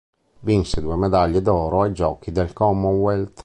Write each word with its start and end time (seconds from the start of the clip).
Vinse 0.41 0.81
due 0.81 0.95
medaglie 0.95 1.43
d'oro 1.43 1.83
ai 1.83 1.91
giochi 1.93 2.31
del 2.31 2.53
Commonwealth. 2.53 3.39